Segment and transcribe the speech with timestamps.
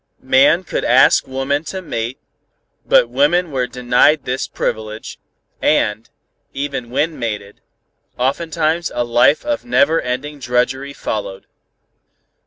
[0.23, 2.17] Man could ask woman to mate,
[2.87, 5.19] but women were denied this privilege,
[5.61, 6.09] and,
[6.55, 7.61] even when mated,
[8.17, 11.45] oftentimes a life of never ending drudgery followed.